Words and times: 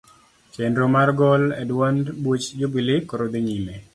Chenro 0.53 0.85
mar 0.95 1.09
gol 1.19 1.43
e 1.61 1.63
duond 1.71 2.05
buch 2.23 2.47
jubilee 2.59 2.99
koro 3.09 3.25
dhi 3.33 3.39
nyime. 3.47 3.75